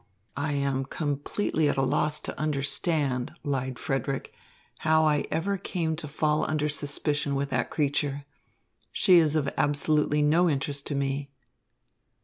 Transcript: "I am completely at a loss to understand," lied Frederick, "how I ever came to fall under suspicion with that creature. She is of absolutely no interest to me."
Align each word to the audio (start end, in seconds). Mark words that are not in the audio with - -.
"I 0.35 0.53
am 0.53 0.85
completely 0.85 1.69
at 1.69 1.77
a 1.77 1.83
loss 1.83 2.19
to 2.21 2.39
understand," 2.39 3.35
lied 3.43 3.77
Frederick, 3.77 4.33
"how 4.79 5.05
I 5.05 5.27
ever 5.29 5.59
came 5.59 5.95
to 5.97 6.07
fall 6.07 6.43
under 6.43 6.69
suspicion 6.69 7.35
with 7.35 7.51
that 7.51 7.69
creature. 7.69 8.25
She 8.91 9.19
is 9.19 9.35
of 9.35 9.53
absolutely 9.57 10.23
no 10.23 10.49
interest 10.49 10.87
to 10.87 10.95
me." 10.95 11.29